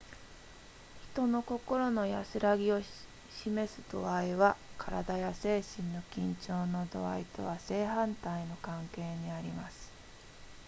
[1.13, 2.81] 人の心の安らぎを
[3.43, 9.91] 示す度合いは身体や精神の緊張の度合いとは正反対の関係にあります